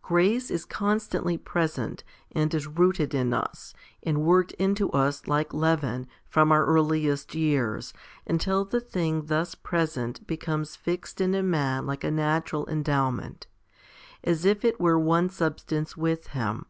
Grace 0.00 0.50
is 0.50 0.64
constantly 0.64 1.36
present, 1.36 2.04
and 2.34 2.54
is 2.54 2.66
rooted 2.66 3.12
in 3.12 3.34
us, 3.34 3.74
and 4.02 4.24
worked 4.24 4.52
into 4.52 4.90
us 4.92 5.26
like 5.26 5.52
leaven, 5.52 6.06
from 6.26 6.50
our 6.50 6.64
earliest 6.64 7.34
years, 7.34 7.92
until 8.26 8.64
the 8.64 8.80
thing 8.80 9.26
thus 9.26 9.54
present 9.54 10.26
becomes 10.26 10.74
fixed 10.74 11.20
in 11.20 11.34
a 11.34 11.42
man 11.42 11.84
like 11.84 12.02
a 12.02 12.10
natural 12.10 12.66
endowment, 12.66 13.46
as 14.24 14.46
if 14.46 14.64
it 14.64 14.80
were 14.80 14.98
one 14.98 15.28
substance 15.28 15.98
with 15.98 16.28
him. 16.28 16.64